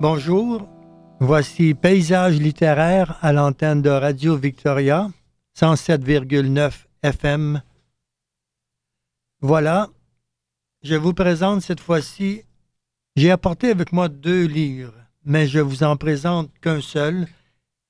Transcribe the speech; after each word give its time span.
Bonjour, 0.00 0.66
voici 1.20 1.74
Paysage 1.74 2.38
littéraire 2.38 3.18
à 3.20 3.34
l'antenne 3.34 3.82
de 3.82 3.90
Radio 3.90 4.34
Victoria, 4.34 5.10
107,9 5.54 6.86
FM. 7.02 7.60
Voilà, 9.42 9.90
je 10.82 10.94
vous 10.94 11.12
présente 11.12 11.60
cette 11.60 11.80
fois-ci, 11.80 12.44
j'ai 13.14 13.30
apporté 13.30 13.68
avec 13.68 13.92
moi 13.92 14.08
deux 14.08 14.46
livres, 14.46 14.94
mais 15.26 15.46
je 15.46 15.60
vous 15.60 15.82
en 15.82 15.98
présente 15.98 16.50
qu'un 16.62 16.80
seul, 16.80 17.28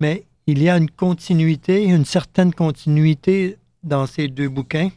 mais 0.01 0.25
il 0.49 0.61
y 0.61 0.69
a 0.69 0.79
une 0.79 0.91
continuité, 0.91 1.85
une 1.85 2.05
certaine 2.05 2.53
continuité 2.53 3.57
dans 3.85 4.07
ces 4.09 4.27
deux 4.27 4.49
bouquins. 4.49 4.91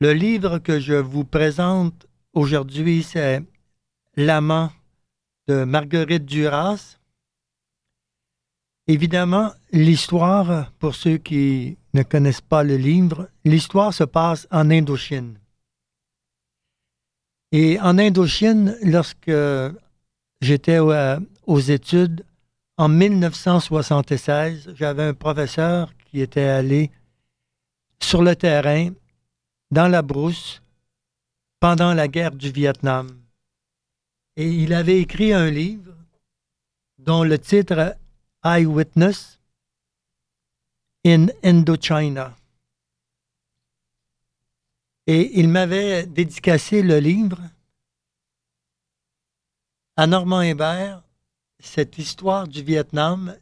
Le 0.00 0.12
livre 0.14 0.58
que 0.58 0.80
je 0.80 0.94
vous 0.94 1.24
présente 1.24 2.08
aujourd'hui, 2.32 3.04
c'est 3.04 3.44
L'amant 4.16 4.72
de 5.48 5.64
Marguerite 5.64 6.24
Duras. 6.24 6.98
Évidemment, 8.86 9.52
l'histoire, 9.72 10.72
pour 10.78 10.94
ceux 10.94 11.18
qui 11.18 11.78
ne 11.94 12.02
connaissent 12.02 12.40
pas 12.40 12.64
le 12.64 12.76
livre, 12.76 13.28
l'histoire 13.44 13.94
se 13.94 14.04
passe 14.04 14.46
en 14.50 14.70
Indochine. 14.70 15.38
Et 17.52 17.78
en 17.80 17.98
Indochine, 17.98 18.76
lorsque 18.82 19.30
j'étais 20.40 20.78
aux 20.78 21.58
études, 21.60 22.24
en 22.78 22.88
1976, 22.88 24.72
j'avais 24.74 25.04
un 25.04 25.14
professeur 25.14 25.92
qui 26.06 26.20
était 26.20 26.40
allé 26.42 26.90
sur 28.02 28.22
le 28.22 28.34
terrain, 28.34 28.90
dans 29.70 29.88
la 29.88 30.02
brousse, 30.02 30.60
pendant 31.60 31.94
la 31.94 32.08
guerre 32.08 32.32
du 32.32 32.50
Vietnam. 32.50 33.21
Et 34.36 34.48
il 34.48 34.72
avait 34.72 35.00
écrit 35.00 35.32
un 35.32 35.50
livre 35.50 35.94
dont 36.98 37.22
le 37.22 37.38
titre 37.38 37.96
Eyewitness 38.44 39.38
in 41.04 41.26
Indochina. 41.42 42.36
Et 45.06 45.38
il 45.38 45.48
m'avait 45.48 46.06
dédicacé 46.06 46.82
le 46.82 46.98
livre 46.98 47.40
à 49.96 50.06
Normand 50.06 50.42
Hébert, 50.42 51.02
cette 51.58 51.98
histoire 51.98 52.48
du 52.48 52.62
Vietnam 52.62 53.36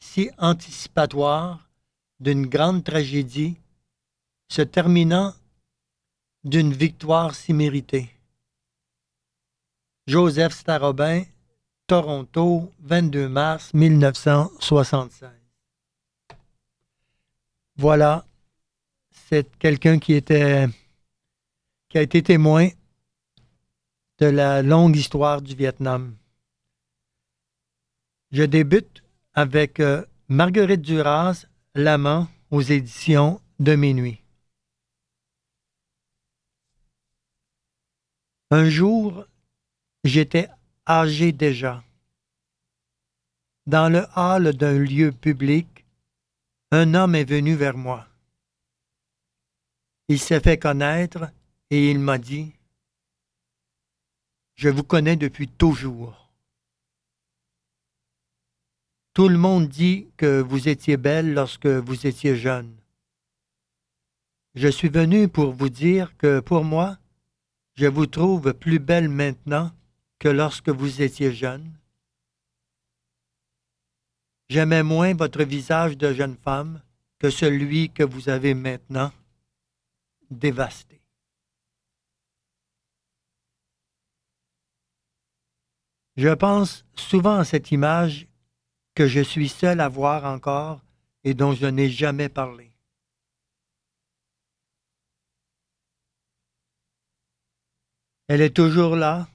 si 0.00 0.30
anticipatoire 0.38 1.68
d'une 2.20 2.46
grande 2.46 2.84
tragédie 2.84 3.56
se 4.48 4.62
terminant 4.62 5.34
d'une 6.44 6.72
victoire 6.72 7.34
si 7.34 7.52
méritée. 7.52 8.17
Joseph 10.08 10.54
Starobin, 10.54 11.24
Toronto, 11.86 12.72
22 12.80 13.28
mars 13.28 13.74
1976. 13.74 15.28
Voilà, 17.76 18.24
c'est 19.10 19.54
quelqu'un 19.58 19.98
qui 19.98 20.14
était 20.14 20.66
qui 21.90 21.98
a 21.98 22.00
été 22.00 22.22
témoin 22.22 22.70
de 24.18 24.26
la 24.26 24.62
longue 24.62 24.96
histoire 24.96 25.42
du 25.42 25.54
Vietnam. 25.54 26.16
Je 28.32 28.44
débute 28.44 29.02
avec 29.34 29.78
euh, 29.78 30.06
Marguerite 30.28 30.80
Duras, 30.80 31.44
L'amant, 31.74 32.28
aux 32.50 32.62
éditions 32.62 33.42
de 33.60 33.74
Minuit. 33.74 34.22
Un 38.50 38.70
jour, 38.70 39.26
j'étais 40.04 40.48
âgé 40.86 41.32
déjà. 41.32 41.82
Dans 43.66 43.92
le 43.92 44.06
hall 44.16 44.54
d'un 44.54 44.78
lieu 44.78 45.12
public, 45.12 45.84
un 46.70 46.94
homme 46.94 47.14
est 47.14 47.28
venu 47.28 47.54
vers 47.54 47.76
moi. 47.76 48.06
Il 50.08 50.18
s'est 50.18 50.40
fait 50.40 50.58
connaître 50.58 51.30
et 51.70 51.90
il 51.90 51.98
m'a 51.98 52.18
dit, 52.18 52.52
Je 54.56 54.68
vous 54.68 54.82
connais 54.82 55.16
depuis 55.16 55.48
toujours. 55.48 56.32
Tout 59.12 59.28
le 59.28 59.36
monde 59.36 59.68
dit 59.68 60.08
que 60.16 60.40
vous 60.40 60.68
étiez 60.68 60.96
belle 60.96 61.34
lorsque 61.34 61.66
vous 61.66 62.06
étiez 62.06 62.36
jeune. 62.36 62.74
Je 64.54 64.68
suis 64.68 64.88
venu 64.88 65.28
pour 65.28 65.52
vous 65.52 65.68
dire 65.68 66.16
que 66.16 66.40
pour 66.40 66.64
moi, 66.64 66.98
je 67.74 67.86
vous 67.86 68.06
trouve 68.06 68.54
plus 68.54 68.78
belle 68.78 69.08
maintenant 69.08 69.72
que 70.18 70.28
lorsque 70.28 70.68
vous 70.68 71.02
étiez 71.02 71.32
jeune. 71.32 71.72
J'aimais 74.48 74.82
moins 74.82 75.14
votre 75.14 75.42
visage 75.44 75.96
de 75.96 76.12
jeune 76.12 76.36
femme 76.36 76.82
que 77.18 77.30
celui 77.30 77.90
que 77.90 78.02
vous 78.02 78.28
avez 78.28 78.54
maintenant 78.54 79.12
dévasté. 80.30 81.00
Je 86.16 86.30
pense 86.30 86.84
souvent 86.96 87.36
à 87.36 87.44
cette 87.44 87.70
image 87.70 88.26
que 88.94 89.06
je 89.06 89.20
suis 89.20 89.48
seul 89.48 89.80
à 89.80 89.88
voir 89.88 90.24
encore 90.24 90.80
et 91.22 91.34
dont 91.34 91.52
je 91.52 91.66
n'ai 91.66 91.88
jamais 91.88 92.28
parlé. 92.28 92.72
Elle 98.26 98.40
est 98.42 98.54
toujours 98.54 98.96
là, 98.96 99.28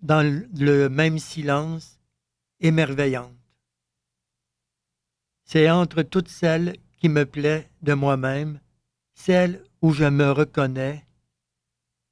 dans 0.00 0.22
le 0.22 0.88
même 0.88 1.18
silence, 1.18 1.98
émerveillante. 2.60 3.32
C'est 5.44 5.70
entre 5.70 6.02
toutes 6.02 6.28
celles 6.28 6.76
qui 6.98 7.08
me 7.08 7.24
plaît 7.24 7.70
de 7.82 7.94
moi-même, 7.94 8.60
celles 9.14 9.62
où 9.80 9.92
je 9.92 10.04
me 10.04 10.30
reconnais, 10.30 11.04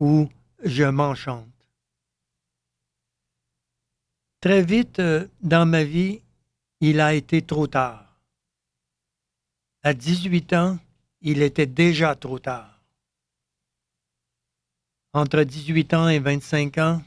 où 0.01 0.29
je 0.63 0.85
m'enchante. 0.85 1.49
Très 4.41 4.63
vite 4.63 4.99
euh, 4.99 5.27
dans 5.41 5.67
ma 5.67 5.85
vie, 5.85 6.21
il 6.81 7.01
a 7.01 7.15
été 7.15 7.43
trop 7.43 7.67
tard. 7.67 8.21
À 9.83 9.95
18 9.95 10.53
ans, 10.53 10.79
il 11.23 11.43
était 11.43 11.67
déjà 11.67 12.15
trop 12.15 12.39
tard. 12.39 12.83
Entre 15.15 15.43
18 15.43 15.95
ans 15.95 16.09
et 16.09 16.19
25 16.19 16.79
ans, 16.79 17.03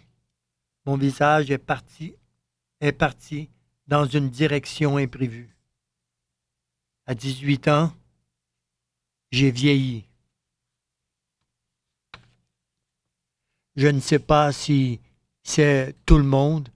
mon 0.87 0.95
visage 0.95 1.51
est 1.51 1.57
parti, 1.57 2.15
est 2.79 2.93
parti 2.93 3.49
dans 3.87 4.05
une 4.05 4.29
direction 4.29 4.95
imprévue. 4.95 5.53
À 7.05 7.13
18 7.13 7.67
ans, 7.67 7.93
j'ai 9.29 9.51
vieilli. 9.51 10.05
Je 13.75 13.87
ne 13.87 13.99
sais 13.99 14.19
pas 14.19 14.53
si 14.53 15.01
c'est 15.43 15.93
tout 16.05 16.17
le 16.17 16.23
monde. 16.23 16.69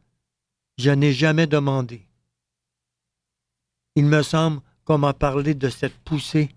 Je 0.78 0.92
n'ai 0.92 1.14
jamais 1.14 1.48
demandé. 1.48 2.06
Il 3.96 4.06
me 4.06 4.24
semble 4.24 4.62
qu'on 4.84 4.98
m'a 4.98 5.14
parlé 5.14 5.54
de 5.54 5.70
cette 5.70 5.98
poussée 6.00 6.50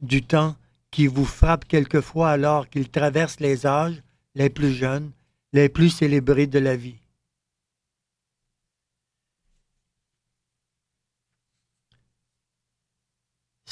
du 0.00 0.22
temps 0.22 0.54
qui 0.92 1.08
vous 1.08 1.24
frappe 1.24 1.64
quelquefois 1.64 2.30
alors 2.30 2.70
qu'il 2.70 2.88
traverse 2.88 3.40
les 3.40 3.66
âges 3.66 4.00
les 4.36 4.48
plus 4.48 4.72
jeunes, 4.72 5.10
les 5.52 5.68
plus 5.68 5.90
célébrés 5.90 6.46
de 6.46 6.60
la 6.60 6.76
vie. 6.76 6.99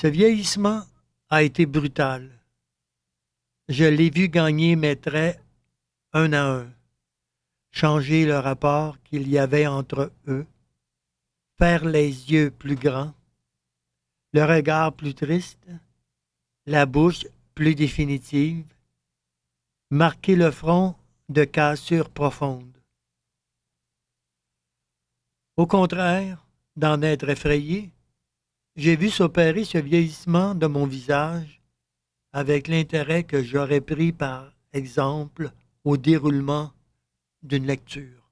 Ce 0.01 0.07
vieillissement 0.07 0.85
a 1.29 1.43
été 1.43 1.67
brutal. 1.67 2.31
Je 3.69 3.85
l'ai 3.85 4.11
vu 4.11 4.29
gagner 4.29 4.77
mes 4.77 4.95
traits 4.95 5.43
un 6.13 6.33
à 6.35 6.61
un, 6.61 6.73
changer 7.73 8.25
le 8.25 8.39
rapport 8.39 9.03
qu'il 9.03 9.29
y 9.29 9.39
avait 9.39 9.67
entre 9.67 10.13
eux, 10.29 10.47
faire 11.59 11.85
les 11.85 12.31
yeux 12.31 12.53
plus 12.53 12.77
grands, 12.77 13.13
le 14.35 14.45
regard 14.45 14.93
plus 14.93 15.15
triste, 15.15 15.67
la 16.67 16.87
bouche 16.87 17.27
plus 17.57 17.75
définitive, 17.75 18.73
marquer 19.91 20.37
le 20.37 20.53
front 20.53 20.95
de 21.29 21.43
cassures 21.43 22.11
profondes. 22.11 22.81
Au 25.57 25.67
contraire, 25.67 26.47
d'en 26.77 27.03
être 27.03 27.29
effrayé, 27.29 27.91
j'ai 28.79 28.95
vu 28.95 29.11
s'opérer 29.11 29.65
ce 29.65 29.77
vieillissement 29.77 30.55
de 30.55 30.69
mon 30.69 30.87
visage 30.87 31.61
avec 32.33 32.69
l'intérêt 32.69 33.25
que 33.25 33.43
j'aurais 33.43 33.81
pris 33.81 34.13
par 34.13 34.55
exemple 34.73 35.51
au 35.83 35.97
déroulement 35.97 36.73
d'une 37.43 37.67
lecture. 37.67 38.31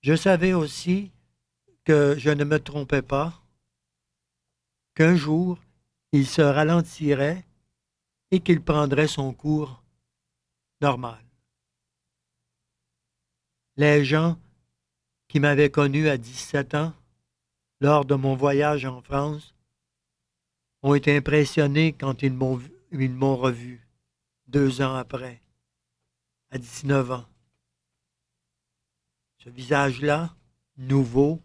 Je 0.00 0.16
savais 0.16 0.52
aussi 0.52 1.12
que 1.84 2.16
je 2.18 2.30
ne 2.30 2.42
me 2.42 2.58
trompais 2.58 3.02
pas, 3.02 3.40
qu'un 4.96 5.14
jour 5.14 5.56
il 6.10 6.26
se 6.26 6.42
ralentirait 6.42 7.46
et 8.32 8.40
qu'il 8.40 8.60
prendrait 8.62 9.06
son 9.06 9.32
cours 9.32 9.84
normal. 10.80 11.22
Les 13.76 14.04
gens 14.04 14.36
qui 15.28 15.38
m'avaient 15.38 15.70
connu 15.70 16.08
à 16.08 16.16
17 16.16 16.74
ans, 16.74 16.92
lors 17.80 18.04
de 18.04 18.14
mon 18.14 18.34
voyage 18.34 18.84
en 18.84 19.00
France, 19.02 19.54
ont 20.82 20.94
été 20.94 21.16
impressionnés 21.16 21.92
quand 21.92 22.22
ils 22.22 22.32
m'ont, 22.32 23.36
revu, 23.36 23.88
deux 24.46 24.80
ans 24.80 24.94
après, 24.94 25.42
à 26.50 26.58
19 26.58 27.10
ans. 27.10 27.26
Ce 29.38 29.50
visage-là, 29.50 30.34
nouveau, 30.76 31.40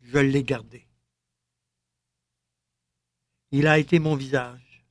je 0.00 0.18
l'ai 0.18 0.42
gardé. 0.42 0.86
Il 3.50 3.66
a 3.66 3.78
été 3.78 3.98
mon 3.98 4.14
visage. 4.14 4.84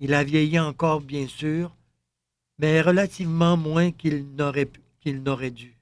Il 0.00 0.14
a 0.14 0.24
vieilli 0.24 0.58
encore, 0.58 1.00
bien 1.00 1.28
sûr, 1.28 1.76
mais 2.58 2.80
relativement 2.80 3.56
moins 3.56 3.92
qu'il 3.92 4.34
n'aurait 4.34 5.50
dû. 5.50 5.79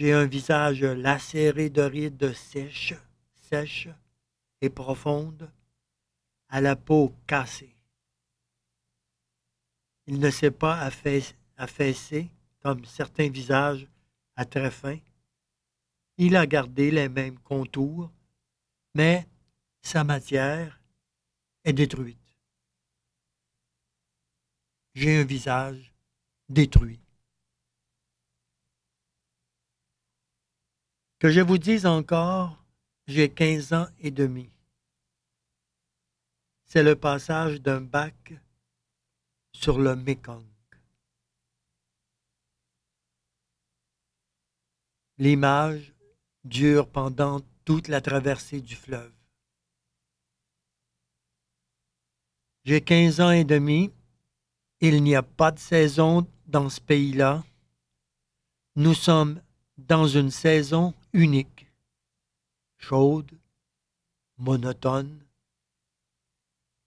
J'ai 0.00 0.14
un 0.14 0.24
visage 0.24 0.82
lacéré 0.82 1.68
de 1.68 1.82
rides 1.82 2.32
sèches, 2.32 2.94
sèches 3.34 3.90
et 4.62 4.70
profondes, 4.70 5.52
à 6.48 6.62
la 6.62 6.74
peau 6.74 7.14
cassée. 7.26 7.76
Il 10.06 10.18
ne 10.18 10.30
s'est 10.30 10.52
pas 10.52 10.80
affaissé 11.58 12.30
comme 12.60 12.82
certains 12.86 13.28
visages 13.28 13.86
à 14.36 14.46
très 14.46 14.70
fin. 14.70 14.96
Il 16.16 16.34
a 16.34 16.46
gardé 16.46 16.90
les 16.90 17.10
mêmes 17.10 17.38
contours, 17.38 18.10
mais 18.94 19.28
sa 19.82 20.02
matière 20.02 20.80
est 21.62 21.74
détruite. 21.74 22.16
J'ai 24.94 25.20
un 25.20 25.24
visage 25.24 25.92
détruit. 26.48 27.00
Que 31.20 31.30
je 31.30 31.42
vous 31.42 31.58
dise 31.58 31.84
encore, 31.84 32.56
j'ai 33.06 33.28
quinze 33.28 33.74
ans 33.74 33.88
et 33.98 34.10
demi. 34.10 34.48
C'est 36.64 36.82
le 36.82 36.96
passage 36.96 37.60
d'un 37.60 37.82
bac 37.82 38.32
sur 39.52 39.78
le 39.78 39.96
Mekong. 39.96 40.46
L'image 45.18 45.92
dure 46.44 46.88
pendant 46.88 47.42
toute 47.66 47.88
la 47.88 48.00
traversée 48.00 48.62
du 48.62 48.74
fleuve. 48.74 49.12
J'ai 52.64 52.80
quinze 52.80 53.20
ans 53.20 53.30
et 53.30 53.44
demi. 53.44 53.92
Il 54.80 55.02
n'y 55.02 55.14
a 55.14 55.22
pas 55.22 55.50
de 55.50 55.58
saison 55.58 56.26
dans 56.46 56.70
ce 56.70 56.80
pays-là. 56.80 57.44
Nous 58.74 58.94
sommes 58.94 59.42
dans 59.76 60.06
une 60.06 60.30
saison 60.30 60.94
unique, 61.12 61.66
chaude, 62.78 63.30
monotone. 64.38 65.24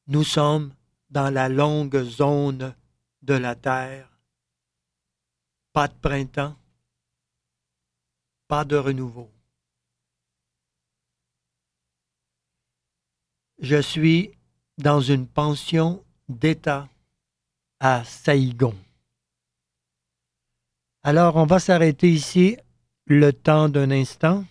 Nous 0.08 0.24
sommes 0.24 0.74
dans 1.10 1.34
la 1.34 1.50
longue 1.50 2.04
zone 2.04 2.76
de 3.22 3.34
la 3.34 3.56
Terre. 3.56 4.10
Pas 5.72 5.88
de 5.88 5.94
printemps, 5.94 6.56
pas 8.48 8.66
de 8.66 8.76
renouveau. 8.76 9.30
Je 13.60 13.82
suis 13.82 14.32
dans 14.78 15.02
une 15.02 15.28
pension 15.28 16.04
d'État 16.28 16.90
à 17.80 18.04
Saïgon. 18.04 18.76
Alors, 21.02 21.36
on 21.36 21.46
va 21.46 21.60
s'arrêter 21.60 22.12
ici 22.12 22.58
le 23.06 23.32
temps 23.32 23.70
d'un 23.70 23.92
instant, 23.92 24.46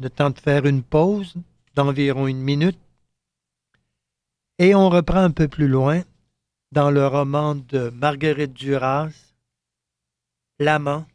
le 0.00 0.08
temps 0.08 0.30
de 0.30 0.38
faire 0.38 0.66
une 0.66 0.82
pause 0.82 1.34
d'environ 1.74 2.26
une 2.26 2.40
minute, 2.40 2.78
et 4.58 4.74
on 4.74 4.88
reprend 4.88 5.22
un 5.22 5.30
peu 5.30 5.48
plus 5.48 5.68
loin 5.68 6.02
dans 6.70 6.90
le 6.90 7.06
roman 7.06 7.54
de 7.54 7.90
Marguerite 7.90 8.54
Duras, 8.54 9.10
L'amant. 10.58 11.06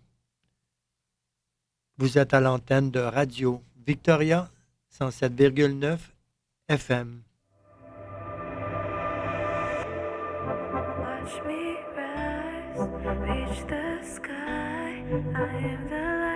Vous 1.97 2.17
êtes 2.17 2.33
à 2.33 2.41
l'antenne 2.41 2.91
de 2.91 2.99
Radio 2.99 3.63
Victoria 3.85 4.49
107,9 4.99 5.97
FM. 6.67 7.21
Watch 11.07 11.41
me 11.45 11.77
rise. 15.63 16.26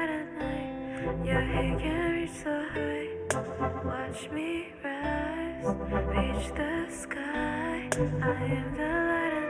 Your 1.02 1.42
hair 1.42 1.80
can 1.80 2.12
reach 2.14 2.30
so 2.44 2.64
high. 2.74 3.08
Watch 3.84 4.30
me 4.30 4.68
rise, 4.84 5.66
reach 6.14 6.48
the 6.54 6.86
sky. 6.90 7.90
I 8.22 8.44
am 8.58 8.78
the 8.78 8.90
light 9.10 9.41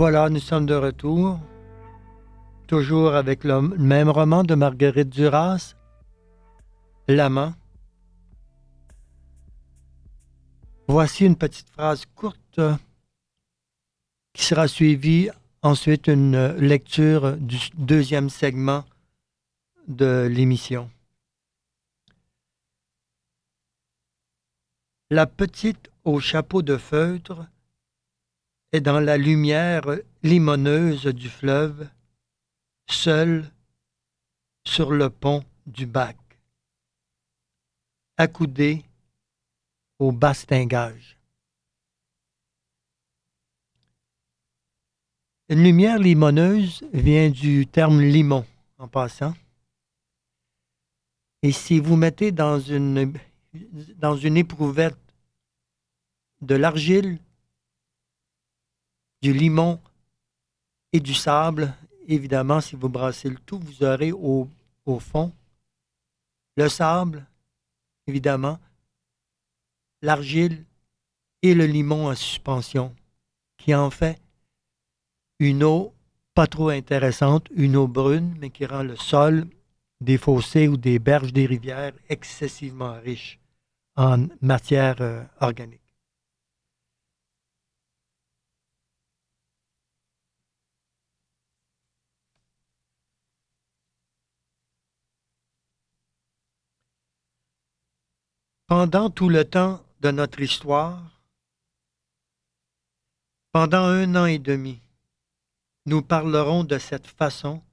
Voilà, 0.00 0.30
nous 0.30 0.40
sommes 0.40 0.64
de 0.64 0.74
retour, 0.74 1.38
toujours 2.66 3.12
avec 3.12 3.44
le 3.44 3.60
même 3.60 4.08
roman 4.08 4.44
de 4.44 4.54
Marguerite 4.54 5.10
Duras, 5.10 5.74
L'amant. 7.06 7.52
Voici 10.88 11.26
une 11.26 11.36
petite 11.36 11.68
phrase 11.68 12.06
courte 12.14 12.62
qui 14.32 14.42
sera 14.42 14.68
suivie 14.68 15.28
ensuite 15.60 16.06
une 16.06 16.56
lecture 16.56 17.36
du 17.36 17.58
deuxième 17.74 18.30
segment 18.30 18.86
de 19.86 20.26
l'émission. 20.30 20.90
La 25.10 25.26
petite 25.26 25.90
au 26.04 26.20
chapeau 26.20 26.62
de 26.62 26.78
feutre 26.78 27.44
et 28.72 28.80
dans 28.80 29.00
la 29.00 29.16
lumière 29.16 29.84
limoneuse 30.22 31.06
du 31.06 31.28
fleuve, 31.28 31.88
seul 32.88 33.50
sur 34.64 34.90
le 34.90 35.10
pont 35.10 35.44
du 35.66 35.86
bac. 35.86 36.16
Accoudée 38.16 38.84
au 39.98 40.12
bastingage. 40.12 41.16
Une 45.48 45.64
lumière 45.64 45.98
limoneuse 45.98 46.84
vient 46.92 47.28
du 47.28 47.66
terme 47.66 48.00
limon, 48.00 48.46
en 48.78 48.86
passant. 48.86 49.34
Et 51.42 51.50
si 51.50 51.80
vous 51.80 51.96
mettez 51.96 52.30
dans 52.30 52.60
une, 52.60 53.12
dans 53.96 54.16
une 54.16 54.36
éprouvette 54.36 54.96
de 56.40 56.54
l'argile, 56.54 57.18
du 59.22 59.32
limon 59.32 59.80
et 60.92 61.00
du 61.00 61.14
sable, 61.14 61.74
évidemment, 62.06 62.60
si 62.60 62.76
vous 62.76 62.88
brassez 62.88 63.28
le 63.28 63.38
tout, 63.38 63.58
vous 63.58 63.82
aurez 63.84 64.12
au, 64.12 64.48
fond 64.98 65.32
le 66.56 66.68
sable, 66.68 67.24
évidemment, 68.08 68.58
l'argile 70.02 70.64
et 71.42 71.54
le 71.54 71.64
limon 71.64 72.08
en 72.08 72.14
suspension, 72.16 72.94
qui 73.56 73.72
en 73.74 73.90
fait 73.90 74.20
une 75.38 75.62
eau 75.62 75.94
pas 76.34 76.48
trop 76.48 76.70
intéressante, 76.70 77.46
une 77.54 77.76
eau 77.76 77.86
brune, 77.86 78.34
mais 78.40 78.50
qui 78.50 78.66
rend 78.66 78.82
le 78.82 78.96
sol 78.96 79.46
des 80.00 80.18
fossés 80.18 80.68
ou 80.68 80.76
des 80.76 80.98
berges 80.98 81.32
des 81.32 81.46
rivières 81.46 81.92
excessivement 82.08 82.98
riches 83.00 83.38
en 83.96 84.26
matière 84.40 84.96
euh, 85.00 85.22
organique. 85.40 85.79
Pendant 98.70 99.10
tout 99.10 99.28
le 99.28 99.44
temps 99.44 99.84
de 99.98 100.12
notre 100.12 100.38
histoire, 100.38 101.20
pendant 103.50 103.82
un 103.82 104.14
an 104.14 104.26
et 104.26 104.38
demi, 104.38 104.80
nous 105.86 106.02
parlerons 106.02 106.62
de 106.62 106.78
cette 106.78 107.08
façon, 107.08 107.64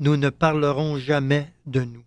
nous 0.00 0.16
ne 0.16 0.28
parlerons 0.28 0.98
jamais 0.98 1.54
de 1.66 1.82
nous. 1.82 2.04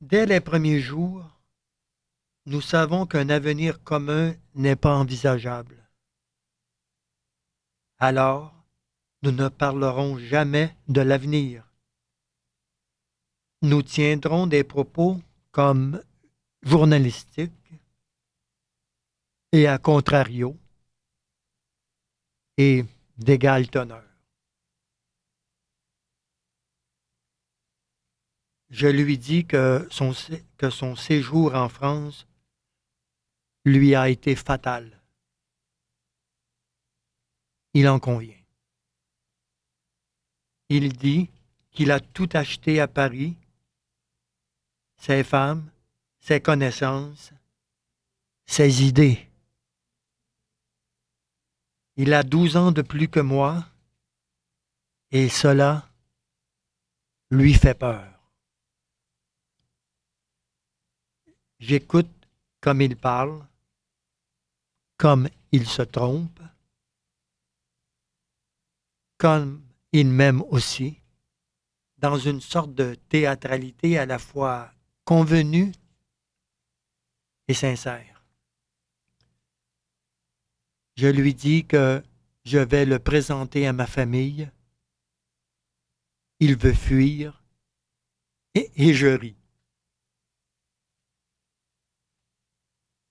Dès 0.00 0.26
les 0.26 0.40
premiers 0.40 0.80
jours, 0.80 1.24
nous 2.46 2.60
savons 2.60 3.06
qu'un 3.06 3.28
avenir 3.28 3.84
commun 3.84 4.34
n'est 4.56 4.74
pas 4.74 4.96
envisageable. 4.96 5.88
Alors, 7.98 8.57
nous 9.22 9.32
ne 9.32 9.48
parlerons 9.48 10.18
jamais 10.18 10.76
de 10.88 11.00
l'avenir. 11.00 11.64
Nous 13.62 13.82
tiendrons 13.82 14.46
des 14.46 14.64
propos 14.64 15.20
comme 15.50 16.02
journalistiques, 16.62 17.52
et 19.52 19.66
à 19.66 19.78
contrario, 19.78 20.56
et 22.56 22.84
d'égale 23.16 23.68
teneur. 23.68 24.04
Je 28.70 28.86
lui 28.86 29.16
dis 29.16 29.46
que 29.46 29.88
son, 29.90 30.12
que 30.58 30.68
son 30.68 30.94
séjour 30.94 31.54
en 31.54 31.68
France 31.68 32.26
lui 33.64 33.94
a 33.94 34.08
été 34.10 34.36
fatal. 34.36 35.02
Il 37.72 37.88
en 37.88 37.98
convient. 37.98 38.37
Il 40.68 40.92
dit 40.92 41.28
qu'il 41.70 41.90
a 41.90 42.00
tout 42.00 42.28
acheté 42.32 42.80
à 42.80 42.88
Paris, 42.88 43.36
ses 44.96 45.24
femmes, 45.24 45.70
ses 46.20 46.40
connaissances, 46.40 47.32
ses 48.46 48.84
idées. 48.84 49.26
Il 51.96 52.12
a 52.12 52.22
douze 52.22 52.56
ans 52.56 52.72
de 52.72 52.82
plus 52.82 53.08
que 53.08 53.20
moi, 53.20 53.66
et 55.10 55.28
cela 55.28 55.88
lui 57.30 57.54
fait 57.54 57.74
peur. 57.74 58.06
J'écoute 61.58 62.10
comme 62.60 62.82
il 62.82 62.96
parle, 62.96 63.44
comme 64.96 65.28
il 65.50 65.66
se 65.66 65.82
trompe, 65.82 66.40
comme 69.16 69.67
il 69.92 70.08
m'aime 70.08 70.42
aussi, 70.50 71.00
dans 71.98 72.18
une 72.18 72.40
sorte 72.40 72.74
de 72.74 72.94
théâtralité 73.08 73.98
à 73.98 74.06
la 74.06 74.18
fois 74.18 74.70
convenue 75.04 75.72
et 77.48 77.54
sincère. 77.54 78.24
Je 80.96 81.06
lui 81.06 81.34
dis 81.34 81.64
que 81.64 82.02
je 82.44 82.58
vais 82.58 82.84
le 82.84 82.98
présenter 82.98 83.66
à 83.66 83.72
ma 83.72 83.86
famille. 83.86 84.50
Il 86.40 86.56
veut 86.56 86.74
fuir 86.74 87.42
et, 88.54 88.94
je 88.94 89.06
ris. 89.06 89.36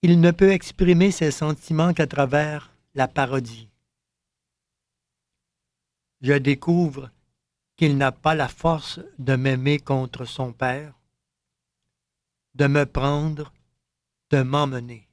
Il 0.02 0.20
ne 0.20 0.32
peut 0.32 0.52
exprimer 0.52 1.12
ses 1.12 1.32
sentiments 1.32 1.94
qu'à 1.94 2.08
travers 2.08 2.74
la 2.94 3.08
parodie. 3.08 3.70
Je 6.22 6.34
découvre 6.34 7.12
qu'il 7.76 7.98
n'a 7.98 8.12
pas 8.12 8.34
la 8.34 8.48
force 8.48 9.00
de 9.20 9.36
m'aimer 9.36 9.80
contre 9.80 10.26
son 10.26 10.52
père, 10.52 10.94
de 12.56 12.66
me 12.68 12.86
prendre, 12.86 13.54
de 14.32 14.42
m'emmener. 14.42 15.08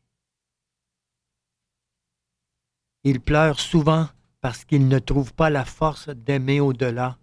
Il 3.02 3.20
pleure 3.20 3.60
souvent 3.60 4.08
parce 4.40 4.64
qu'il 4.64 4.88
ne 4.88 4.98
trouve 4.98 5.34
pas 5.34 5.50
la 5.50 5.64
force 5.64 6.08
d'aimer 6.08 6.60
au-delà 6.60 7.18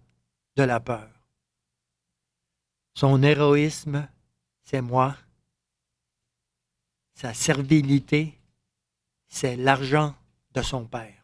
de 0.56 0.62
la 0.62 0.78
peur. 0.78 1.08
Son 2.94 3.22
héroïsme, 3.22 4.08
c'est 4.62 4.82
moi. 4.82 5.16
Sa 7.14 7.34
servilité, 7.34 8.38
c'est 9.28 9.56
l'argent 9.56 10.14
de 10.52 10.62
son 10.62 10.84
père. 10.84 11.21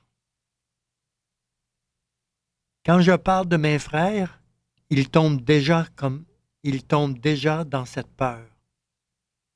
Quand 2.89 3.03
je 3.03 3.13
parle 3.13 3.47
de 3.49 3.59
mes 3.59 3.79
frères, 3.79 4.41
il 4.89 5.11
tombe 5.11 5.43
déjà 5.43 5.87
comme 5.95 6.25
il 6.63 6.85
tombe 6.85 7.19
déjà 7.19 7.63
dans 7.63 7.85
cette 7.85 8.11
peur. 8.17 8.41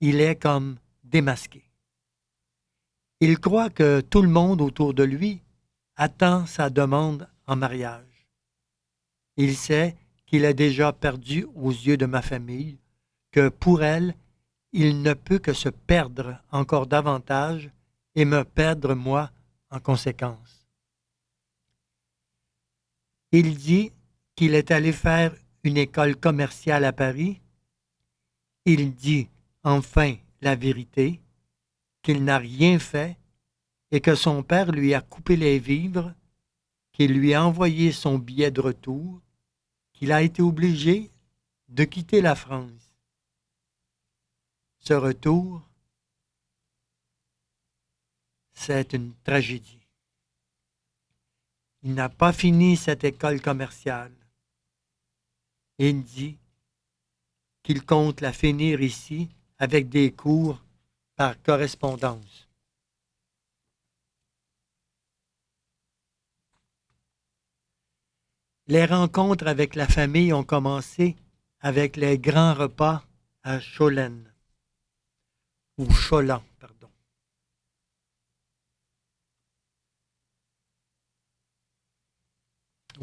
Il 0.02 0.20
est 0.20 0.36
comme 0.36 0.76
démasqué. 1.02 1.64
Il 3.20 3.38
croit 3.38 3.70
que 3.70 4.02
tout 4.02 4.20
le 4.20 4.28
monde 4.28 4.60
autour 4.60 4.92
de 4.92 5.02
lui 5.02 5.40
attend 5.96 6.44
sa 6.44 6.68
demande 6.68 7.26
en 7.46 7.56
mariage. 7.56 8.28
Il 9.38 9.56
sait 9.56 9.96
qu'il 10.26 10.44
est 10.44 10.52
déjà 10.52 10.92
perdu 10.92 11.46
aux 11.54 11.70
yeux 11.70 11.96
de 11.96 12.04
ma 12.04 12.20
famille, 12.20 12.76
que 13.30 13.48
pour 13.48 13.82
elle, 13.82 14.14
il 14.72 15.00
ne 15.00 15.14
peut 15.14 15.38
que 15.38 15.54
se 15.54 15.70
perdre 15.70 16.36
encore 16.50 16.86
davantage 16.86 17.70
et 18.14 18.26
me 18.26 18.44
perdre 18.44 18.92
moi 18.92 19.30
en 19.70 19.80
conséquence. 19.80 20.61
Il 23.32 23.56
dit 23.56 23.92
qu'il 24.36 24.54
est 24.54 24.70
allé 24.70 24.92
faire 24.92 25.34
une 25.64 25.78
école 25.78 26.16
commerciale 26.16 26.84
à 26.84 26.92
Paris. 26.92 27.40
Il 28.66 28.94
dit 28.94 29.28
enfin 29.64 30.16
la 30.42 30.54
vérité, 30.54 31.20
qu'il 32.02 32.24
n'a 32.24 32.38
rien 32.38 32.78
fait 32.78 33.16
et 33.90 34.00
que 34.00 34.14
son 34.14 34.42
père 34.42 34.70
lui 34.72 34.92
a 34.92 35.00
coupé 35.00 35.36
les 35.36 35.58
vivres, 35.58 36.14
qu'il 36.92 37.12
lui 37.12 37.32
a 37.32 37.44
envoyé 37.44 37.92
son 37.92 38.18
billet 38.18 38.50
de 38.50 38.60
retour, 38.60 39.20
qu'il 39.92 40.12
a 40.12 40.22
été 40.22 40.42
obligé 40.42 41.10
de 41.68 41.84
quitter 41.84 42.20
la 42.20 42.34
France. 42.34 42.96
Ce 44.78 44.94
retour, 44.94 45.62
c'est 48.52 48.92
une 48.92 49.14
tragédie. 49.22 49.81
Il 51.82 51.94
n'a 51.94 52.08
pas 52.08 52.32
fini 52.32 52.76
cette 52.76 53.04
école 53.04 53.40
commerciale. 53.40 54.12
Il 55.78 56.04
dit 56.04 56.38
qu'il 57.62 57.84
compte 57.84 58.20
la 58.20 58.32
finir 58.32 58.80
ici 58.80 59.28
avec 59.58 59.88
des 59.88 60.12
cours 60.12 60.62
par 61.16 61.40
correspondance. 61.42 62.48
Les 68.68 68.84
rencontres 68.84 69.48
avec 69.48 69.74
la 69.74 69.88
famille 69.88 70.32
ont 70.32 70.44
commencé 70.44 71.16
avec 71.60 71.96
les 71.96 72.18
grands 72.18 72.54
repas 72.54 73.04
à 73.42 73.60
Cholen, 73.60 74.32
ou 75.78 75.86
Cholan, 75.92 76.42
pardon. 76.60 76.90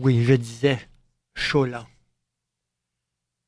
Oui, 0.02 0.24
je 0.24 0.34
disais 0.34 0.90
Cholan. 1.36 1.86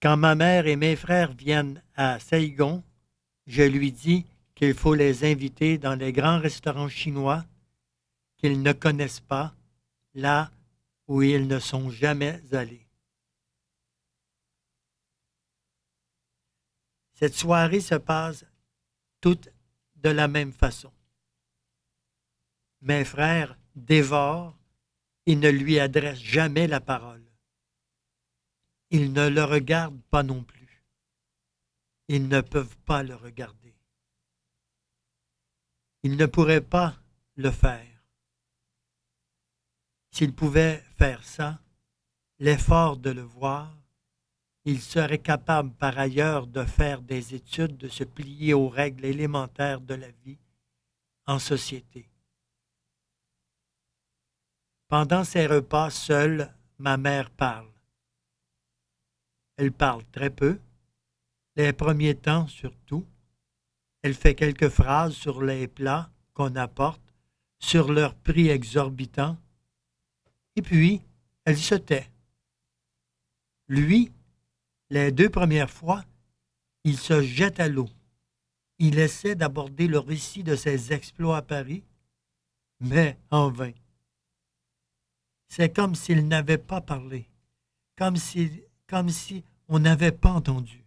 Quand 0.02 0.18
ma 0.18 0.36
mère 0.36 0.68
et 0.68 0.76
mes 0.76 0.98
frères 0.98 1.32
viennent 1.32 1.82
à 1.96 2.20
Saigon, 2.20 2.84
je 3.48 3.64
lui 3.64 3.94
dis 3.94 4.26
qu'il 4.54 4.74
faut 4.74 4.94
les 4.94 5.24
inviter 5.24 5.78
dans 5.78 5.96
les 5.96 6.12
grands 6.12 6.40
restaurants 6.42 6.90
chinois 6.90 7.46
qu'ils 8.36 8.62
ne 8.62 8.74
connaissent 8.74 9.22
pas, 9.22 9.56
là 10.14 10.52
où 11.08 11.22
ils 11.22 11.48
ne 11.48 11.58
sont 11.58 11.90
jamais 11.90 12.42
allés. 12.52 12.86
Cette 17.14 17.36
soirée 17.36 17.80
se 17.80 17.96
passe 17.96 18.44
toute 19.22 19.48
de 19.96 20.10
la 20.10 20.28
même 20.28 20.52
façon. 20.52 20.92
Mes 22.82 23.06
frères 23.06 23.58
dévorent 23.74 24.58
et 25.26 25.36
ne 25.36 25.50
lui 25.50 25.80
adressent 25.80 26.22
jamais 26.22 26.68
la 26.68 26.80
parole. 26.80 27.24
Ils 28.90 29.14
ne 29.14 29.30
le 29.30 29.44
regardent 29.44 30.02
pas 30.10 30.24
non 30.24 30.44
plus. 30.44 30.84
Ils 32.08 32.28
ne 32.28 32.42
peuvent 32.42 32.78
pas 32.86 33.04
le 33.04 33.16
regarder. 33.16 33.76
Ils 36.04 36.18
ne 36.18 36.26
pourraient 36.26 36.62
pas 36.62 36.98
le 37.36 37.52
faire. 37.52 37.88
S'ils 40.12 40.34
pouvaient 40.34 40.84
faire 40.98 41.24
ça, 41.24 41.62
l'effort 42.40 42.98
de 42.98 43.12
le 43.12 43.22
voir, 43.22 43.78
ils 44.66 44.82
seraient 44.82 45.20
capables 45.20 45.74
par 45.74 45.98
ailleurs 45.98 46.48
de 46.48 46.64
faire 46.66 47.02
des 47.02 47.34
études, 47.34 47.78
de 47.78 47.88
se 47.88 48.04
plier 48.04 48.54
aux 48.54 48.68
règles 48.70 49.06
élémentaires 49.06 49.82
de 49.82 49.94
la 49.94 50.12
vie 50.24 50.38
en 51.26 51.40
société. 51.40 52.11
Pendant 54.92 55.24
ces 55.24 55.48
repas, 55.48 55.90
seule 55.90 56.54
ma 56.78 56.98
mère 56.98 57.30
parle. 57.30 57.72
Elle 59.56 59.72
parle 59.72 60.04
très 60.12 60.30
peu, 60.30 60.60
les 61.56 61.72
premiers 61.72 62.16
temps 62.16 62.46
surtout. 62.48 63.06
Elle 64.02 64.16
fait 64.16 64.36
quelques 64.36 64.68
phrases 64.68 65.14
sur 65.14 65.42
les 65.44 65.70
plats 65.70 66.12
qu'on 66.34 66.58
apporte, 66.58 67.02
sur 67.58 67.90
leur 67.94 68.16
prix 68.16 68.50
exorbitant, 68.50 69.38
et 70.58 70.62
puis 70.62 71.02
elle 71.46 71.58
se 71.58 71.76
tait. 71.76 72.12
Lui, 73.70 74.12
les 74.90 75.14
deux 75.14 75.30
premières 75.30 75.72
fois, 75.72 76.04
il 76.84 76.98
se 76.98 77.22
jette 77.22 77.62
à 77.62 77.70
l'eau. 77.70 77.88
Il 78.78 79.00
essaie 79.00 79.36
d'aborder 79.36 79.88
le 79.88 80.00
récit 80.00 80.44
de 80.44 80.58
ses 80.58 80.92
exploits 80.92 81.38
à 81.38 81.42
Paris, 81.42 81.86
mais 82.82 83.18
en 83.30 83.50
vain. 83.50 83.72
C'est 85.54 85.76
comme 85.76 85.96
s'il 85.96 86.30
n'avait 86.30 86.58
pas 86.58 86.80
parlé, 86.80 87.30
comme 87.98 88.16
si, 88.16 88.64
on 89.68 89.80
n'avait 89.80 90.14
pas 90.14 90.32
entendu. 90.32 90.86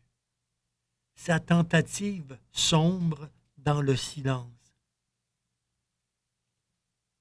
Sa 1.17 1.39
tentative 1.39 2.39
sombre 2.51 3.29
dans 3.59 3.83
le 3.83 3.95
silence. 3.95 4.49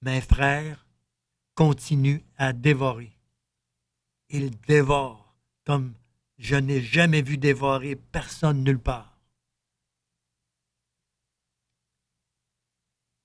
Mes 0.03 0.21
frères 0.21 0.87
continuent 1.53 2.23
à 2.37 2.53
dévorer. 2.53 3.11
Ils 4.29 4.57
dévorent 4.61 5.35
comme 5.65 5.95
je 6.37 6.55
n'ai 6.55 6.79
jamais 6.81 7.21
vu 7.21 7.37
dévorer 7.37 7.97
personne 7.97 8.63
nulle 8.63 8.79
part. 8.79 9.19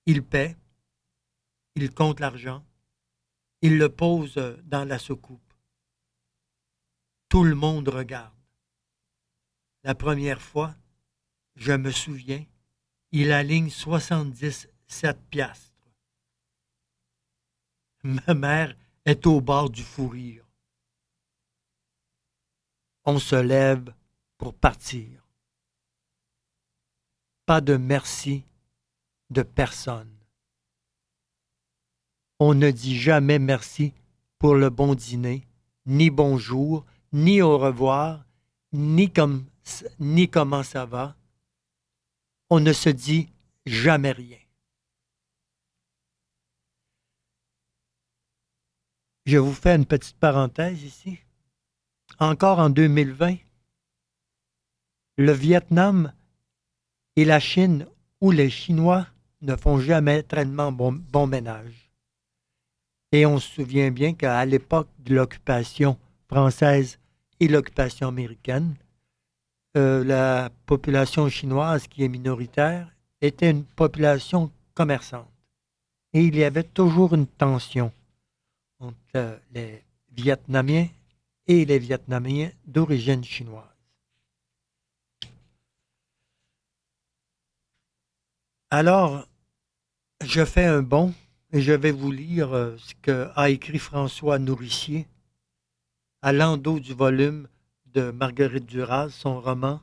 Ils 0.06 0.24
paient, 0.24 0.56
ils 1.76 1.94
comptent 1.94 2.18
l'argent, 2.18 2.64
ils 3.62 3.78
le 3.78 3.88
posent 3.88 4.56
dans 4.64 4.84
la 4.84 4.98
soucoupe. 4.98 5.54
Tout 7.28 7.44
le 7.44 7.54
monde 7.54 7.88
regarde. 7.88 8.34
La 9.82 9.94
première 9.94 10.40
fois, 10.40 10.74
je 11.56 11.72
me 11.72 11.90
souviens, 11.90 12.44
il 13.12 13.32
aligne 13.32 13.70
77 13.70 15.20
piastres. 15.30 15.74
Ma 18.02 18.34
mère 18.34 18.76
est 19.04 19.26
au 19.26 19.40
bord 19.40 19.70
du 19.70 19.82
fou 19.82 20.08
rire. 20.08 20.44
On 23.04 23.18
se 23.18 23.36
lève 23.36 23.92
pour 24.36 24.54
partir. 24.54 25.26
Pas 27.46 27.60
de 27.60 27.76
merci 27.76 28.44
de 29.30 29.42
personne. 29.42 30.17
On 32.40 32.54
ne 32.54 32.70
dit 32.70 32.96
jamais 32.96 33.38
merci 33.38 33.92
pour 34.38 34.54
le 34.54 34.70
bon 34.70 34.94
dîner, 34.94 35.44
ni 35.86 36.10
bonjour, 36.10 36.84
ni 37.12 37.42
au 37.42 37.58
revoir, 37.58 38.24
ni, 38.72 39.10
comme, 39.10 39.44
comment 40.30 40.62
ça 40.62 40.84
va. 40.84 41.16
On 42.50 42.60
ne 42.60 42.72
se 42.72 42.90
dit 42.90 43.28
jamais 43.66 44.12
rien. 44.12 44.38
Je 49.26 49.36
vous 49.36 49.52
fais 49.52 49.74
une 49.74 49.84
petite 49.84 50.16
parenthèse 50.16 50.82
ici. 50.82 51.18
Encore 52.18 52.60
en 52.60 52.70
2020, 52.70 53.36
le 55.18 55.32
Vietnam 55.32 56.12
et 57.16 57.24
la 57.24 57.40
Chine 57.40 57.86
ou 58.20 58.30
les 58.30 58.48
Chinois 58.48 59.06
ne 59.42 59.56
font 59.56 59.80
jamais 59.80 60.24
bon, 60.72 60.92
bon 60.92 61.26
ménage. 61.26 61.87
Et 63.12 63.24
on 63.24 63.38
se 63.38 63.48
souvient 63.54 63.90
bien 63.90 64.14
qu'à 64.14 64.44
l'époque 64.44 64.88
de 64.98 65.14
l'occupation 65.14 65.98
française 66.28 66.98
et 67.40 67.48
l'occupation 67.48 68.08
américaine, 68.08 68.74
euh, 69.76 70.04
la 70.04 70.50
population 70.66 71.28
chinoise 71.28 71.86
qui 71.86 72.04
est 72.04 72.08
minoritaire 72.08 72.90
était 73.20 73.50
une 73.50 73.64
population 73.64 74.50
commerçante. 74.74 75.28
Et 76.12 76.24
il 76.24 76.36
y 76.36 76.44
avait 76.44 76.64
toujours 76.64 77.14
une 77.14 77.26
tension 77.26 77.92
entre 78.80 79.40
les 79.52 79.82
Vietnamiens 80.12 80.88
et 81.46 81.64
les 81.64 81.78
Vietnamiens 81.78 82.50
d'origine 82.66 83.24
chinoise. 83.24 83.64
Alors, 88.70 89.26
je 90.22 90.44
fais 90.44 90.64
un 90.64 90.82
bond 90.82 91.14
et 91.52 91.60
je 91.60 91.72
vais 91.72 91.92
vous 91.92 92.10
lire 92.10 92.52
euh, 92.52 92.76
ce 92.78 92.94
qu'a 93.00 93.50
écrit 93.50 93.78
François 93.78 94.38
Nourricier 94.38 95.06
à 96.20 96.32
l'endos 96.32 96.80
du 96.80 96.94
volume 96.94 97.46
de 97.86 98.10
Marguerite 98.10 98.66
Duras, 98.66 99.10
son 99.10 99.40
roman, 99.40 99.80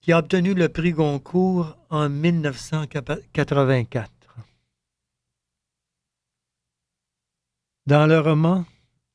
qui 0.00 0.10
a 0.12 0.18
obtenu 0.18 0.54
le 0.54 0.68
prix 0.68 0.90
Goncourt 0.92 1.78
en 1.88 2.10
1984. 2.10 4.10
Dans 7.86 8.06
le 8.06 8.18
roman, 8.20 8.64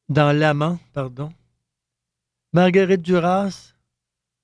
dans 0.10 0.36
l'amant, 0.36 0.80
pardon, 0.94 1.32
Marguerite 2.54 3.02
Duras 3.02 3.74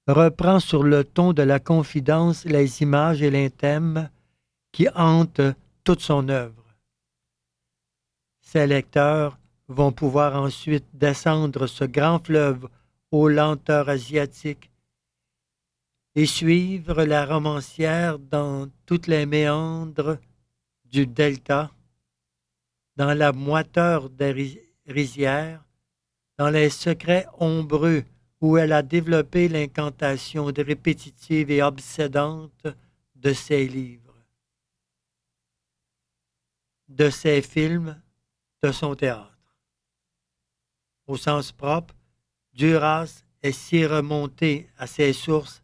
reprend 0.07 0.59
sur 0.59 0.83
le 0.83 1.03
ton 1.03 1.33
de 1.33 1.41
la 1.41 1.59
confidence 1.59 2.45
les 2.45 2.83
images 2.83 3.23
et 3.23 3.31
les 3.31 3.49
qui 4.75 4.89
hantent 4.93 5.55
toute 5.85 6.01
son 6.01 6.27
œuvre. 6.27 6.75
Ses 8.41 8.67
lecteurs 8.67 9.39
vont 9.69 9.93
pouvoir 9.93 10.35
ensuite 10.35 10.83
descendre 10.93 11.65
ce 11.65 11.85
grand 11.85 12.19
fleuve 12.25 12.67
aux 13.09 13.29
lenteurs 13.29 13.87
asiatiques 13.87 14.69
et 16.13 16.25
suivre 16.25 17.05
la 17.05 17.25
romancière 17.25 18.19
dans 18.19 18.67
toutes 18.85 19.07
les 19.07 19.25
méandres 19.25 20.17
du 20.83 21.07
delta, 21.07 21.71
dans 22.97 23.13
la 23.13 23.31
moiteur 23.31 24.09
des 24.09 24.59
rizières, 24.85 25.63
dans 26.37 26.49
les 26.49 26.69
secrets 26.69 27.27
ombreux 27.39 28.03
où 28.41 28.57
elle 28.57 28.73
a 28.73 28.81
développé 28.81 29.47
l'incantation 29.47 30.47
répétitive 30.47 31.49
et 31.49 31.63
obsédante 31.63 32.67
de 33.15 33.31
ses 33.31 33.69
livres, 33.69 34.04
de 36.87 37.09
ses 37.09 37.41
films, 37.41 37.99
de 38.63 38.71
son 38.71 38.95
théâtre 38.95 39.35
au 41.07 41.17
sens 41.17 41.51
propre, 41.51 41.95
Duras 42.53 43.23
est 43.41 43.51
si 43.51 43.85
remonté 43.85 44.69
à 44.77 44.87
ses 44.87 45.13
sources, 45.13 45.61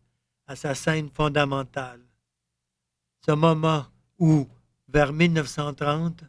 à 0.48 0.56
sa 0.56 0.76
scène 0.76 1.10
fondamentale. 1.10 2.02
Ce 3.26 3.32
moment 3.32 3.86
où, 4.20 4.48
vers 4.88 5.14
1930, 5.14 6.24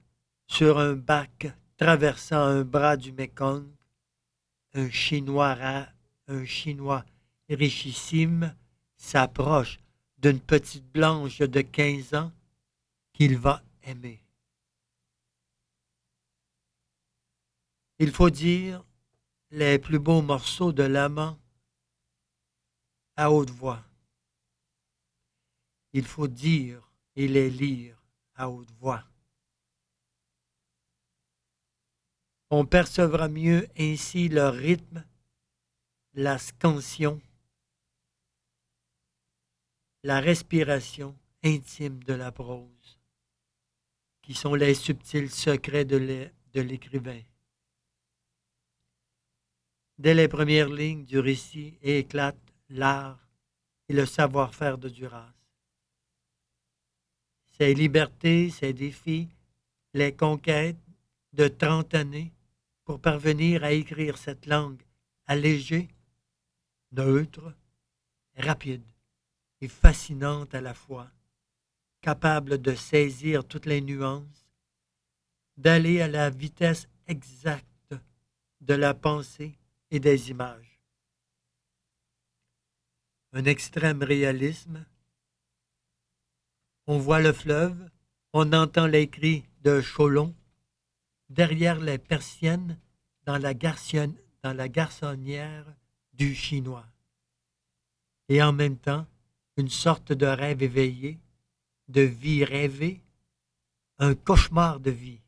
sur 0.47 0.79
un 0.79 0.95
bac 0.95 1.53
traversant 1.77 2.41
un 2.41 2.63
bras 2.63 2.97
du 2.97 3.13
Mekong, 3.13 3.67
un 4.75 4.91
Chinois 4.91 5.57
un 6.29 6.45
Chinois 6.45 7.05
richissime 7.51 8.55
s'approche 8.97 9.79
d'une 10.19 10.41
petite 10.41 10.87
blanche 10.93 11.39
de 11.39 11.61
quinze 11.61 12.15
ans 12.15 12.31
qu'il 13.13 13.37
va 13.37 13.61
aimer. 13.83 14.22
Il 18.05 18.11
faut 18.11 18.31
dire 18.31 18.85
les 19.53 19.79
plus 19.79 20.01
beaux 20.01 20.23
morceaux 20.23 20.73
de 20.73 20.83
l'amant 20.83 21.39
à 23.15 23.31
haute 23.31 23.51
voix. 23.51 23.85
Il 25.93 26.05
faut 26.05 26.27
dire 26.27 26.91
et 27.15 27.29
les 27.29 27.49
lire 27.49 28.03
à 28.35 28.51
haute 28.51 28.73
voix. 28.73 29.05
On 32.51 32.67
percevra 32.67 33.29
mieux 33.29 33.69
ainsi 33.79 34.29
leur 34.29 34.53
rythme, 34.53 35.05
la 36.15 36.39
scansion, 36.39 37.23
la 40.03 40.19
respiration 40.19 41.17
intime 41.45 42.03
de 42.03 42.15
la 42.15 42.33
prose, 42.33 42.99
qui 44.23 44.35
sont 44.35 44.57
les 44.57 44.75
subtils 44.75 45.31
secrets 45.31 45.85
de 45.85 46.31
l'écrivain. 46.55 47.23
Dès 50.03 50.15
les 50.15 50.27
premières 50.27 50.69
lignes 50.69 51.05
du 51.05 51.21
récit 51.21 51.79
éclatent 51.81 52.53
l'art 52.71 53.21
et 53.89 53.93
le 53.93 54.05
savoir-faire 54.05 54.77
de 54.77 54.89
Duras. 54.89 55.33
Ses 57.57 57.73
libertés, 57.73 58.51
ses 58.51 58.73
défis, 58.73 59.29
les 59.95 60.13
conquêtes 60.13 60.85
de 61.33 61.47
trente 61.47 61.95
années 61.95 62.33
pour 62.83 62.99
parvenir 62.99 63.63
à 63.63 63.71
écrire 63.71 64.19
cette 64.19 64.47
langue 64.47 64.83
allégée, 65.27 65.87
neutre, 66.91 67.55
rapide 68.37 68.83
et 69.61 69.69
fascinante 69.69 70.53
à 70.53 70.61
la 70.61 70.75
fois, 70.75 71.13
capable 72.01 72.61
de 72.61 72.75
saisir 72.75 73.45
toutes 73.45 73.67
les 73.67 73.81
nuances, 73.81 74.49
d'aller 75.57 76.01
à 76.01 76.09
la 76.09 76.29
vitesse 76.29 76.89
exacte 77.07 77.95
de 78.63 78.75
la 78.75 78.95
pensée 78.95 79.57
et 79.93 80.01
des 80.01 80.31
images. 80.31 80.81
Un 83.35 83.45
extrême 83.45 84.03
réalisme. 84.03 84.85
On 86.87 86.99
voit 86.99 87.21
le 87.21 87.33
fleuve, 87.33 87.91
on 88.33 88.53
entend 88.55 88.87
les 88.87 89.09
cris 89.09 89.45
de 89.61 89.83
Cholon 89.83 90.35
derrière 91.29 91.79
les 91.79 91.99
persiennes 91.99 92.81
dans 93.27 93.37
la, 93.37 93.53
dans 93.55 94.57
la 94.57 94.69
garçonnière 94.69 95.67
du 96.15 96.35
chinois. 96.35 96.87
Et 98.29 98.43
en 98.43 98.53
même 98.53 98.79
temps, 98.79 99.07
une 99.59 99.69
sorte 99.69 100.13
de 100.13 100.27
rêve 100.27 100.63
éveillé, 100.63 101.19
de 101.89 102.01
vie 102.01 102.45
rêvée, 102.45 103.03
un 103.99 104.15
cauchemar 104.15 104.81
de 104.81 104.91
vie. 104.91 105.21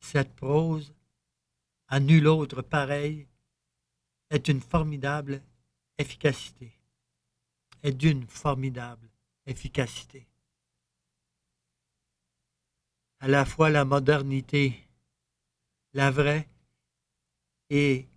Cette 0.00 0.34
prose 0.34 0.94
à 1.88 2.00
nul 2.00 2.26
autre 2.26 2.62
pareil, 2.62 3.26
est 4.30 4.48
une 4.48 4.60
formidable 4.60 5.42
efficacité. 5.98 6.72
Est 7.82 7.92
d'une 7.92 8.26
formidable 8.26 9.08
efficacité. 9.46 10.26
À 13.20 13.28
la 13.28 13.44
fois 13.44 13.70
la 13.70 13.84
modernité, 13.84 14.88
la 15.92 16.10
vraie, 16.10 16.48
et 17.70 18.08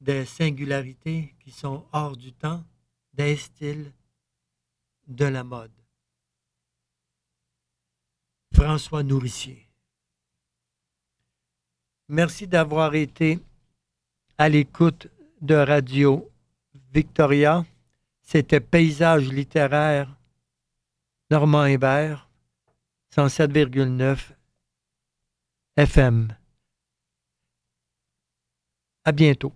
des 0.00 0.24
singularités 0.24 1.34
qui 1.40 1.50
sont 1.50 1.86
hors 1.92 2.16
du 2.16 2.32
temps, 2.32 2.64
des 3.12 3.36
styles 3.36 3.92
de 5.06 5.24
la 5.24 5.42
mode. 5.42 5.72
François 8.54 9.02
Nourricier. 9.02 9.65
Merci 12.08 12.46
d'avoir 12.46 12.94
été 12.94 13.40
à 14.38 14.48
l'écoute 14.48 15.08
de 15.40 15.56
Radio 15.56 16.30
Victoria. 16.94 17.64
C'était 18.22 18.60
Paysage 18.60 19.28
littéraire 19.28 20.16
Normand 21.30 21.64
Hébert, 21.64 22.28
107,9 23.12 24.18
FM. 25.76 26.28
À 29.04 29.10
bientôt. 29.10 29.52